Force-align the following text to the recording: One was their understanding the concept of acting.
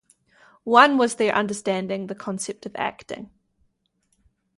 One 0.63 0.97
was 0.97 1.13
their 1.13 1.35
understanding 1.35 2.07
the 2.07 2.15
concept 2.15 2.65
of 2.65 2.71
acting. 2.75 3.29